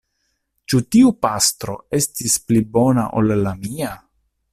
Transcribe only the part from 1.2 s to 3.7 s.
patro estis pli bona ol la